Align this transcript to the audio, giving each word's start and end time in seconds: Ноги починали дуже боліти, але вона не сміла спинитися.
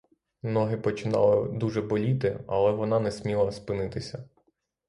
Ноги 0.43 0.77
починали 0.77 1.49
дуже 1.57 1.81
боліти, 1.81 2.39
але 2.47 2.71
вона 2.71 2.99
не 2.99 3.11
сміла 3.11 3.51
спинитися. 3.51 4.29